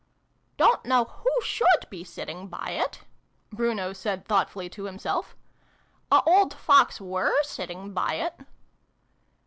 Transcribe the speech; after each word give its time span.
"Don't 0.57 0.83
know 0.83 1.03
who 1.05 1.29
should 1.43 1.85
be 1.91 2.03
sitting 2.03 2.47
by 2.47 2.71
it," 2.71 3.01
Bruno 3.51 3.93
said 3.93 4.25
thoughtfully 4.25 4.67
to 4.67 4.85
himself." 4.85 5.35
A 6.11 6.23
old 6.25 6.55
Fox 6.55 6.99
were 6.99 7.31
sitting 7.43 7.93
by 7.93 8.15
it." 8.15 8.33